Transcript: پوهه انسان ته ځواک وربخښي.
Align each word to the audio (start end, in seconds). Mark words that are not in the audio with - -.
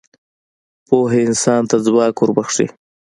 پوهه 0.87 1.19
انسان 1.27 1.61
ته 1.69 1.75
ځواک 1.85 2.15
وربخښي. 2.17 2.67